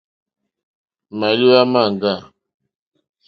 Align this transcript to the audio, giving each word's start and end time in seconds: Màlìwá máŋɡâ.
Màlìwá 1.19 1.61
máŋɡâ. 1.73 2.13